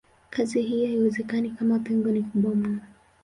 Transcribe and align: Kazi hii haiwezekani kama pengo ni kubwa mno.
Kazi 0.29 0.61
hii 0.61 0.85
haiwezekani 0.85 1.49
kama 1.49 1.79
pengo 1.79 2.11
ni 2.11 2.23
kubwa 2.23 2.55
mno. 2.55 2.79